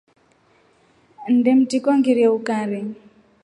Nnde 1.33 1.51
mtriko 1.57 1.89
ngirie 1.97 2.27
ukari. 2.37 2.81